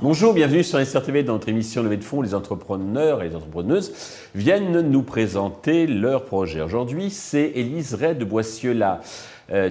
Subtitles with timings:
[0.00, 2.22] Bonjour, bienvenue sur SRTV dans notre émission Levée de fonds.
[2.22, 3.92] Les entrepreneurs et les entrepreneuses
[4.34, 6.62] viennent nous présenter leur projet.
[6.62, 9.02] Aujourd'hui, c'est Élise Ray de Boissieu-la.
[9.50, 9.70] Euh,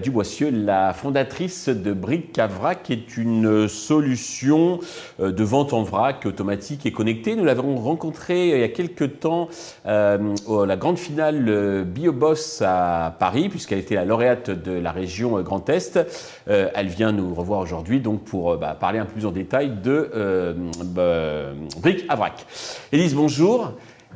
[0.52, 4.80] la fondatrice de Vrac, qui est une solution
[5.20, 7.36] euh, de vente en vrac automatique et connectée.
[7.36, 9.50] Nous l'avons rencontrée il y a quelques temps
[9.86, 15.40] euh, à la grande finale BioBoss à Paris, puisqu'elle était la lauréate de la région
[15.42, 16.00] Grand Est.
[16.48, 20.10] elle vient nous revoir aujourd'hui donc pour bah, parler un peu plus en détail de
[20.86, 22.46] bah, Vrac.
[22.92, 23.74] Élise, bonjour.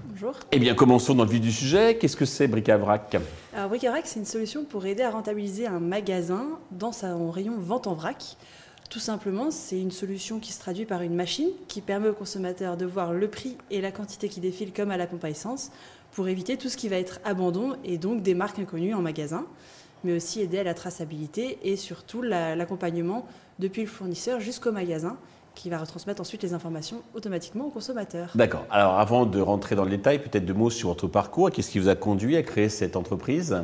[0.10, 0.34] Bonjour.
[0.52, 1.96] Eh bien, commençons dans le vif du sujet.
[1.96, 3.18] Qu'est-ce que c'est Bric-à-Vrac
[3.54, 7.86] Alors, Bric-à-Vrac, c'est une solution pour aider à rentabiliser un magasin dans son rayon vente
[7.86, 8.38] en vrac.
[8.90, 12.78] Tout simplement, c'est une solution qui se traduit par une machine qui permet au consommateur
[12.78, 15.30] de voir le prix et la quantité qui défilent comme à la pompe à
[16.14, 19.46] pour éviter tout ce qui va être abandon et donc des marques inconnues en magasin,
[20.06, 23.28] mais aussi aider à la traçabilité et surtout l'accompagnement
[23.60, 25.18] depuis le fournisseur jusqu'au magasin
[25.56, 28.32] qui va retransmettre ensuite les informations automatiquement au consommateur.
[28.36, 28.66] D'accord.
[28.70, 31.52] Alors avant de rentrer dans le détail, peut-être deux mots sur votre parcours.
[31.52, 33.56] Qu'est-ce qui vous a conduit à créer cette entreprise?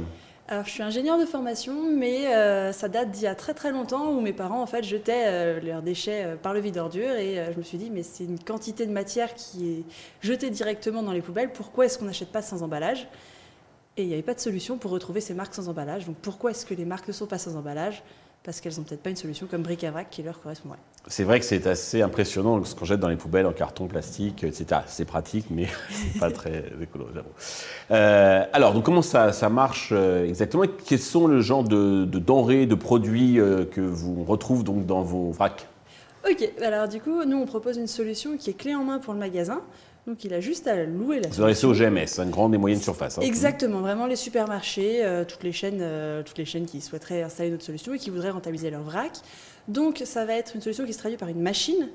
[0.49, 3.69] Alors, je suis ingénieur de formation, mais euh, ça date d'il y a très très
[3.69, 7.11] longtemps où mes parents en fait jetaient euh, leurs déchets euh, par le vide ordure
[7.15, 9.83] et je me suis dit mais c'est une quantité de matière qui est
[10.21, 11.51] jetée directement dans les poubelles.
[11.51, 13.09] Pourquoi est-ce qu'on n'achète pas sans emballage?
[13.97, 16.05] Et il n'y avait pas de solution pour retrouver ces marques sans emballage.
[16.05, 18.01] Donc pourquoi est-ce que les marques ne sont pas sans emballage?
[18.43, 20.79] Parce qu'elles n'ont peut-être pas une solution comme bric-à-vrac qui leur correspondrait.
[21.07, 24.43] C'est vrai que c'est assez impressionnant ce qu'on jette dans les poubelles en carton, plastique,
[24.43, 24.81] etc.
[24.87, 25.67] C'est pratique, mais
[26.19, 27.07] pas très écolo,
[27.91, 30.63] euh, alors, donc comment ça, marche euh, exactement?
[30.85, 35.31] Quels sont le genre de, denrées, de produits euh, que vous retrouve donc dans vos
[35.31, 35.67] vracs?
[36.29, 39.13] Ok, alors du coup, nous on propose une solution qui est clé en main pour
[39.13, 39.61] le magasin.
[40.07, 42.79] Donc il a juste à louer la Vous adressez au GMS, une grande et moyenne
[42.79, 43.17] surface.
[43.17, 43.21] Hein.
[43.23, 47.51] Exactement, vraiment les supermarchés, euh, toutes, les chaînes, euh, toutes les chaînes qui souhaiteraient installer
[47.51, 49.11] notre solution et qui voudraient rentabiliser leur vrac.
[49.67, 51.89] Donc ça va être une solution qui se traduit par une machine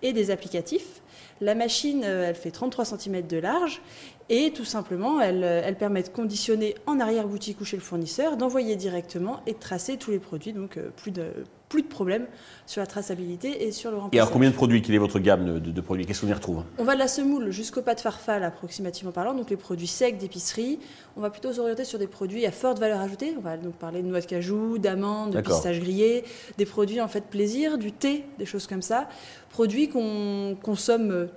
[0.00, 1.02] et des applicatifs.
[1.42, 3.82] La machine, euh, elle fait 33 cm de large
[4.30, 8.76] et tout simplement, elle, elle permet de conditionner en arrière-boutique ou chez le fournisseur, d'envoyer
[8.76, 11.24] directement et de tracer tous les produits, donc plus de,
[11.68, 12.26] plus de problèmes
[12.66, 14.16] sur la traçabilité et sur le remplissage.
[14.16, 16.62] Et alors combien de produits Quelle est votre gamme de, produits Qu'est-ce qu'on y retrouve
[16.78, 20.78] On va de la semoule jusqu'au de farfalle approximativement parlant, donc les produits secs d'épicerie.
[21.16, 23.34] On va plutôt s'orienter sur des produits à forte valeur ajoutée.
[23.36, 26.24] On va donc parler de noix de cajou, d'amandes, de pistaches grillées,
[26.56, 29.08] des produits en fait plaisir, du thé, des choses comme ça.
[29.50, 31.28] Produits qu'on consomme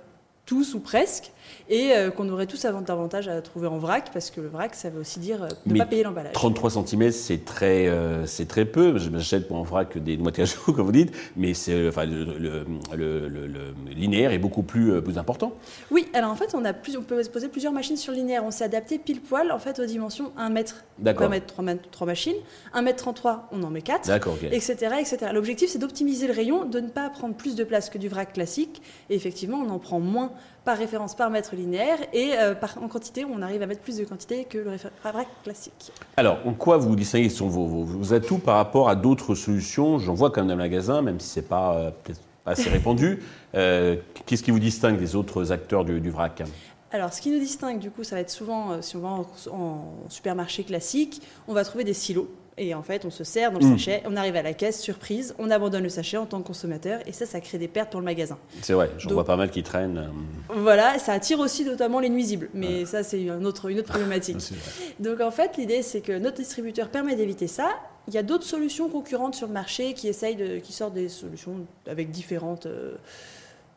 [0.44, 1.30] tous ou presque,
[1.68, 4.90] et euh, qu'on aurait tous davantage à trouver en vrac, parce que le vrac, ça
[4.90, 6.32] veut aussi dire euh, ne pas payer l'emballage.
[6.32, 8.98] 33 cm, c'est très, euh, c'est très peu.
[8.98, 12.64] J'achète pour en vrac des noix de cajou, comme vous dites, mais c'est, enfin, le,
[13.94, 15.52] linéaire est beaucoup plus, plus important.
[15.90, 18.44] Oui, alors en fait, on, a plus, on peut poser plusieurs machines sur le linéaire.
[18.44, 20.84] On s'est adapté pile poil en fait, aux dimensions 1 mètre.
[20.98, 21.26] D'accord.
[21.26, 22.36] On peut mettre 3, 3 machines.
[22.74, 24.96] 1 mètre 33, on en met 4, D'accord, etc.
[24.98, 25.18] etc.
[25.32, 28.32] L'objectif, c'est d'optimiser le rayon, de ne pas prendre plus de place que du vrac
[28.32, 28.82] classique.
[29.08, 30.31] Et effectivement, on en prend moins
[30.64, 33.96] par référence par mètre linéaire et euh, par, en quantité, on arrive à mettre plus
[33.96, 35.92] de quantité que le vrac classique.
[36.16, 39.98] Alors, en quoi vous distinguez sont vos, vos, atouts par rapport à d'autres solutions?
[39.98, 41.90] J'en vois quand même dans le magasin, même si ce n'est pas euh,
[42.46, 43.22] assez répandu.
[43.54, 46.42] Euh, qu'est-ce qui vous distingue des autres acteurs du, vrac?
[46.90, 49.08] Alors, ce qui nous distingue, du coup, ça va être souvent, si on va
[49.50, 52.30] en supermarché classique, on va trouver des silos.
[52.58, 53.78] Et en fait, on se sert dans le mm.
[53.78, 57.00] sachet, on arrive à la caisse, surprise, on abandonne le sachet en tant que consommateur,
[57.06, 58.38] et ça, ça crée des pertes pour le magasin.
[58.60, 59.98] C'est vrai, j'en vois pas mal qui traînent.
[59.98, 60.54] Euh.
[60.54, 64.52] Voilà, ça attire aussi notamment les nuisibles, mais ça, c'est une autre, une autre problématique.
[65.00, 67.70] Donc en fait, l'idée, c'est que notre distributeur permet d'éviter ça.
[68.08, 71.08] Il y a d'autres solutions concurrentes sur le marché qui essayent de, qui sortent des
[71.08, 72.96] solutions avec différentes euh,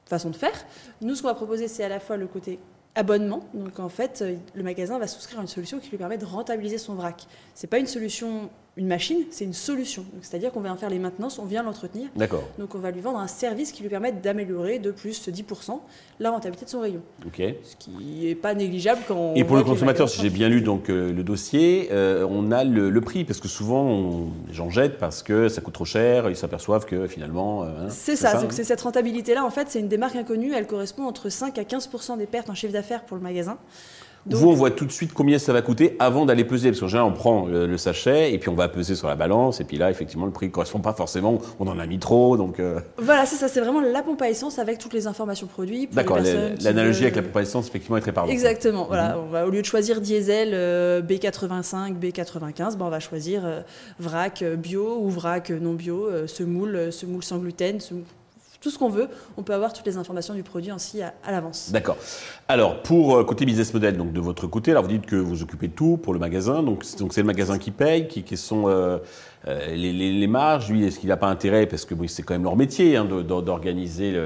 [0.06, 0.66] façons de faire.
[1.02, 2.60] Nous, ce qu'on va proposer, c'est à la fois le côté
[2.96, 3.42] abonnement.
[3.54, 4.24] Donc en fait,
[4.56, 7.28] le magasin va souscrire à une solution qui lui permet de rentabiliser son vrac.
[7.54, 10.04] C'est pas une solution une machine, c'est une solution.
[10.22, 12.10] C'est-à-dire qu'on vient faire les maintenances, on vient l'entretenir.
[12.18, 12.44] D'accord.
[12.60, 15.80] Donc on va lui vendre un service qui lui permet d'améliorer de plus 10%
[16.20, 17.02] la rentabilité de son rayon.
[17.26, 17.42] Ok.
[17.64, 19.34] Ce qui n'est pas négligeable quand.
[19.36, 22.66] Et pour le consommateur, si j'ai bien lu donc euh, le dossier, euh, on a
[22.66, 26.36] le, prix parce que souvent les gens jettent parce que ça coûte trop cher, ils
[26.36, 27.64] s'aperçoivent que finalement.
[27.64, 28.42] Euh, hein, c'est ça.
[28.42, 29.46] donc c'est cette rentabilité-là.
[29.46, 30.54] En fait, c'est une des marques inconnues.
[30.54, 33.58] Elle correspond entre 5 à 15% des pertes en chiffre d'affaires pour le magasin.
[34.28, 36.70] Vous, on voit tout de suite combien ça va coûter avant d'aller peser.
[36.70, 39.62] Parce qu'en général, on prend le, sachet et puis on va peser sur la balance.
[39.62, 41.40] Et puis là, effectivement, le prix ne correspond pas forcément.
[41.60, 42.38] On en a mis trop.
[42.38, 42.80] Donc euh.
[42.98, 43.48] Voilà, c'est ça.
[43.48, 45.88] C'est vraiment la pompe à essence avec toutes les informations produits.
[45.92, 46.18] D'accord,
[46.62, 48.34] l'analogie avec la pompe à essence, effectivement, est très parlante.
[48.34, 48.86] Exactement.
[48.86, 49.48] Voilà, mhm.
[49.48, 53.62] au lieu de choisir diesel euh, B85, B95, ben, on va choisir euh,
[54.00, 57.80] vrac bio ou vrac non bio, semoule, semoule sans gluten,
[58.66, 61.70] tout ce qu'on veut, on peut avoir toutes les informations du produit ainsi à, l'avance.
[61.72, 61.98] D'accord.
[62.48, 65.44] Alors, pour euh, côté business model, donc de votre côté, alors vous dites que vous
[65.44, 68.98] occupez tout pour le magasin, donc c'est le magasin qui paye, qui, sont euh,
[69.48, 70.72] euh, les, marges.
[70.72, 74.20] Lui, est-ce qu'il n'a pas intérêt, parce que c'est quand même leur métier hein, d'organiser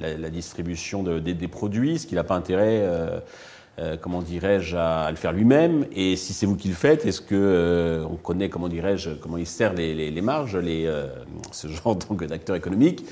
[0.00, 2.82] la, distribution des, produits, est-ce qu'il n'a pas intérêt
[4.00, 7.34] comment dirais-je, à, le faire lui-même Et si c'est vous qui le faites, est-ce que
[7.34, 11.06] euh, on connaît, comment dirais-je, comment il sert les, marges, les, euh,
[11.50, 11.96] ce genre
[12.28, 13.04] d'acteur économique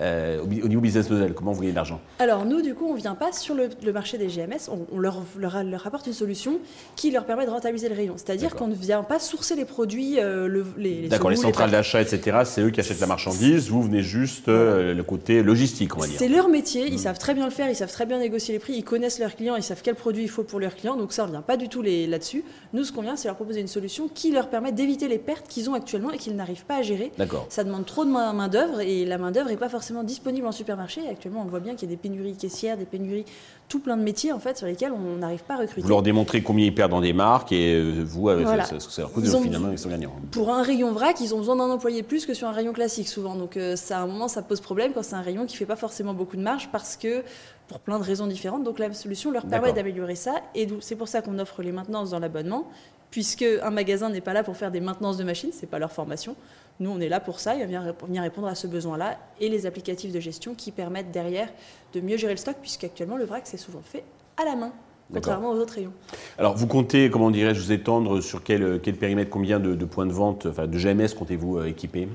[0.00, 2.00] au, niveau business model Comment vous voyez l'argent?
[2.20, 5.22] Alors nous, du coup, on ne vient pas sur le, marché des GMS, on, leur,
[5.36, 6.60] leur, apporte une solution
[6.94, 8.14] qui leur permet de rentabiliser le rayon.
[8.16, 12.38] C'est-à-dire qu'on ne vient pas sourcer les produits, le, les, D'accord, les centrales d'achat, etc.,
[12.44, 16.18] c'est eux qui achètent la marchandise, vous venez juste le côté logistique, on va dire.
[16.18, 16.98] C'est leur métier, ils hmm.
[16.98, 19.34] savent très bien le faire, ils savent très bien négocier les prix, ils connaissent leurs
[19.34, 20.96] clients, ils savent quel produit il faut pour leurs clients.
[20.96, 22.44] Donc ça, ne vient pas du tout là-dessus.
[22.72, 25.48] Nous, ce qu'on vient, c'est leur proposer une solution qui leur permet d'éviter les pertes
[25.48, 27.12] qu'ils ont actuellement et qu'ils n'arrivent pas à gérer.
[27.48, 31.08] Ça demande trop de main-d'œuvre et la main-d'œuvre n'est pas forcément disponible en supermarché.
[31.08, 33.24] actuellement, on voit bien qu'il y a des pénuries caissières, des pénuries,
[33.68, 35.82] tout plein de métiers en fait sur lesquels on n'arrive pas à recruter.
[35.82, 39.02] Vous leur démontrez combien ils perdent dans des marques et euh, vous, avec ça, ça,
[39.02, 40.12] leur coûte, finalement, ils sont gagnants.
[40.30, 43.08] Pour un rayon vrac, ils ont besoin d'un employé plus que sur un rayon classique
[43.08, 43.34] souvent.
[43.34, 45.66] Donc euh, ça, à un moment, ça pose problème quand c'est un rayon qui fait
[45.66, 47.22] pas forcément beaucoup de marge parce que
[47.68, 48.64] pour plein de raisons différentes.
[48.64, 50.36] Donc la solution leur permet d'améliorer ça.
[50.54, 52.68] Et c'est pour ça qu'on offre les maintenances dans l'abonnement,
[53.10, 55.92] puisque un magasin n'est pas là pour faire des maintenances de machines, c'est pas leur
[55.92, 56.34] formation.
[56.80, 59.66] Nous, on est là pour ça et on vient, répondre à ce besoin-là et les
[59.66, 61.48] applicatifs de gestion qui permettent derrière
[61.92, 64.04] de mieux gérer le stock, puisqu'actuellement le vrac c'est souvent fait
[64.36, 64.72] à la main
[65.12, 65.92] contrairement aux autres rayons.
[66.38, 70.12] Alors, vous comptez, comment dirais-je, vous étendre sur quel, quel périmètre, combien de, points de
[70.12, 72.08] vente, enfin de GMS comptez-vous euh, équiper?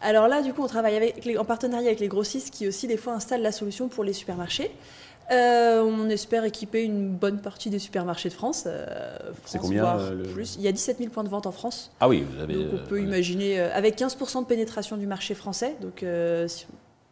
[0.00, 2.96] Alors là, du coup, on travaille avec en partenariat avec les grossistes qui aussi des
[2.96, 4.70] fois installent la solution pour les supermarchés.
[5.32, 8.64] Euh, on espère équiper une bonne partie des supermarchés de France.
[8.66, 10.54] Euh, C'est combien euh, plus.
[10.56, 11.90] Il y a 17 000 points de vente en France.
[12.00, 12.54] Ah oui, vous avez.
[12.54, 16.04] Donc on peut imaginer, avec 15% de pénétration du marché français, donc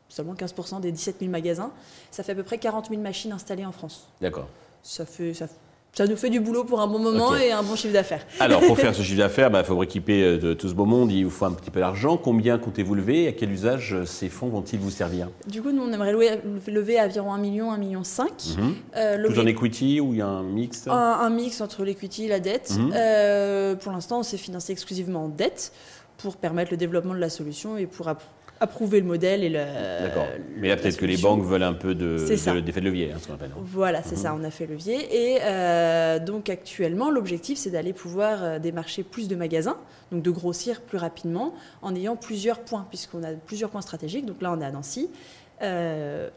[0.08, 1.72] seulement 15% des 17 000 magasins,
[2.10, 4.08] ça fait à peu près 40 000 machines installées en France.
[4.20, 4.48] D'accord.
[4.84, 5.48] Ça fait, ça
[5.94, 8.26] ça nous fait du boulot pour un bon moment et un bon chiffre d'affaires.
[8.40, 10.86] Alors, pour faire ce chiffre d'affaires, il bah, faut équiper euh, de tout ce beau
[10.86, 12.16] monde, il vous faut un petit peu d'argent.
[12.16, 15.28] Combien comptez-vous lever À quel usage euh, ces fonds vont-ils vous servir?
[15.46, 18.28] Du coup, nous, on aimerait lever, environ 1 million, 1 million 5.
[18.58, 18.74] Mhm.
[18.96, 20.88] Euh, tout en equity ou il y a un mix?
[20.88, 22.72] Un, mix entre l'equity et la dette.
[22.76, 23.78] Mhm.
[23.78, 25.72] pour l'instant, on s'est financé exclusivement en dette
[26.18, 28.08] pour permettre le développement de la solution et pour
[28.60, 29.64] approuver le modèle et le.
[30.02, 30.26] D'accord.
[30.58, 32.16] Mais là, peut-être que les banques veulent un peu de,
[32.60, 33.50] d'effet de levier, hein, ce qu'on appelle.
[33.54, 33.60] Hein.
[33.62, 34.40] Voilà, c'est ça, mhm.
[34.40, 35.34] on a fait levier.
[35.34, 39.76] Et euh, donc, actuellement, l'objectif, c'est d'aller pouvoir euh, démarcher plus de magasins,
[40.12, 44.26] donc de grossir plus rapidement, en ayant plusieurs points, puisqu'on a plusieurs points stratégiques.
[44.26, 45.10] Donc là, on est à Nancy.
[45.62, 46.28] Euh,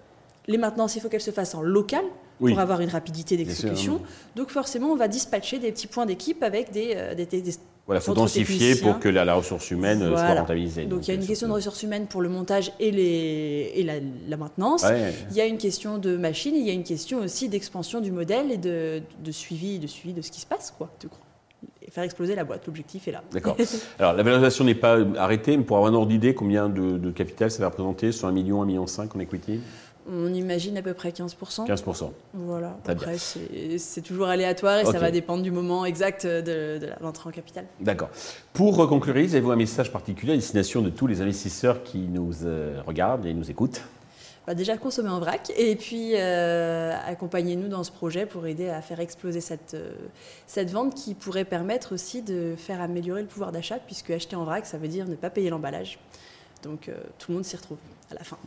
[0.48, 2.04] les maintenances, il faut qu'elles se fassent en local
[2.40, 4.00] pour avoir une rapidité d'exécution.
[4.36, 7.54] Donc forcément, on va dispatcher des petits points d'équipe avec des, des, des
[7.88, 10.86] voilà, il faut densifier pour que la, ressource humaine euh, soit rentabilisée.
[10.86, 13.84] Donc, il y a une question de ressources humaines pour le montage et, les, et
[13.84, 14.86] la, maintenance.
[15.32, 18.12] Il y a une question de machine, il y a une question aussi d'expansion du
[18.12, 20.90] modèle et de, de, suivi, de suivi de ce qui se passe, quoi.
[21.82, 23.24] Et faire exploser la boîte, l'objectif est là.
[23.32, 23.56] D'accord.
[24.00, 27.12] Alors la valorisation n'est pas arrêtée, mais pour avoir un ordre d'idée, combien de, de,
[27.12, 28.12] capital ça va représenter?
[28.12, 29.62] Sur 1 million, 1 million 5 en equity?
[30.10, 31.68] On imagine à peu près 15%.
[31.68, 32.12] 15%.
[32.34, 32.78] Voilà.
[32.88, 37.66] Après, c'est toujours aléatoire et ça va dépendre du moment exact de, l'entrée en capital.
[37.80, 38.10] D'accord.
[38.54, 42.82] Pour conclure, avez-vous un message particulier à destination de tous les investisseurs qui nous euh,
[42.86, 43.82] regardent et nous écoutent?
[44.48, 48.82] Bah déjà consommer en vrac et puis euh, accompagnez-nous dans ce projet pour aider à
[48.82, 49.92] faire exploser cette, euh,
[50.46, 54.46] cette vente qui pourrait permettre aussi de faire améliorer le pouvoir d'achat puisque acheter en
[54.46, 56.00] vrac ça veut dire ne pas payer l'emballage.
[56.64, 57.78] Donc tout le monde s'y retrouve
[58.12, 58.38] à la fin.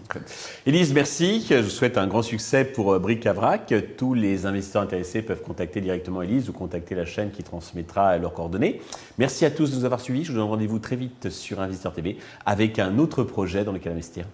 [0.66, 1.44] Élise, merci.
[1.48, 3.74] Je vous souhaite un grand succès pour euh, Bric à Vrac.
[3.96, 8.32] Tous les investisseurs intéressés peuvent contacter directement Élise ou contacter la chaîne qui transmettra leurs
[8.32, 8.80] coordonnées.
[9.18, 10.24] Merci à tous de nous avoir suivis.
[10.24, 13.92] Je vous donne rendez-vous très vite sur Investisseur TV avec un autre projet dans lequel
[13.92, 14.24] investir.